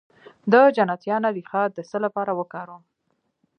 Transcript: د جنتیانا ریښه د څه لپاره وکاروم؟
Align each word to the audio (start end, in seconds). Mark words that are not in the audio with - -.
د 0.51 0.53
جنتیانا 0.75 1.29
ریښه 1.37 1.63
د 1.75 1.77
څه 1.89 1.97
لپاره 2.05 2.31
وکاروم؟ 2.39 2.83